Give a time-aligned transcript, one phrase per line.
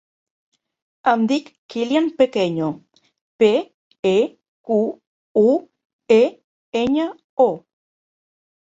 [1.11, 2.69] Em dic Kilian Pequeño:
[3.43, 3.51] pe,
[4.15, 4.17] e,
[4.71, 4.81] cu,
[5.45, 5.49] u,
[6.19, 6.23] e,
[6.85, 7.09] enya,
[7.49, 7.51] o.